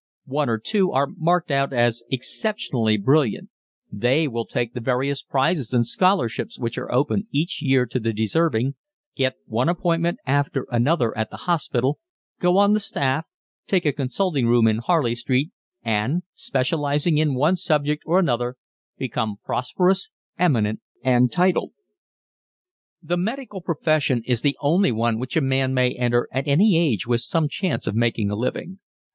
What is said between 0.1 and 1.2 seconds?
One or two are